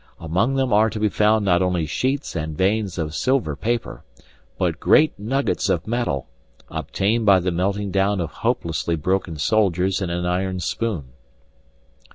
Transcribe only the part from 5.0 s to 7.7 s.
nuggets of metal, obtained by the